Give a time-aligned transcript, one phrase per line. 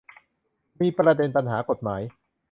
[0.81, 2.01] มีประเด็นปัญหากฎหมาย